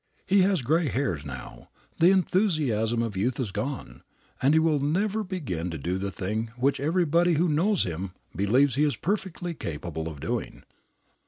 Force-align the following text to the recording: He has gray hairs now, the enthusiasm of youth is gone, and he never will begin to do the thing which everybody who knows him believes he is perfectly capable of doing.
He 0.25 0.41
has 0.41 0.63
gray 0.63 0.87
hairs 0.87 1.23
now, 1.23 1.69
the 1.99 2.09
enthusiasm 2.09 3.03
of 3.03 3.15
youth 3.15 3.39
is 3.39 3.51
gone, 3.51 4.01
and 4.41 4.55
he 4.55 4.59
never 4.59 5.19
will 5.19 5.23
begin 5.23 5.69
to 5.69 5.77
do 5.77 5.99
the 5.99 6.09
thing 6.09 6.49
which 6.57 6.79
everybody 6.79 7.33
who 7.35 7.47
knows 7.47 7.83
him 7.83 8.13
believes 8.35 8.73
he 8.73 8.83
is 8.83 8.95
perfectly 8.95 9.53
capable 9.53 10.09
of 10.09 10.19
doing. 10.19 10.63